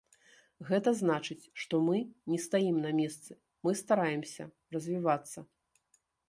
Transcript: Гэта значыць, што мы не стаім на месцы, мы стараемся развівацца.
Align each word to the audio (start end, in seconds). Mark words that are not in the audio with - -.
Гэта 0.69 0.89
значыць, 1.01 1.49
што 1.63 1.79
мы 1.87 1.97
не 2.31 2.39
стаім 2.45 2.79
на 2.85 2.91
месцы, 3.01 3.37
мы 3.69 3.75
стараемся 3.83 4.49
развівацца. 4.79 5.47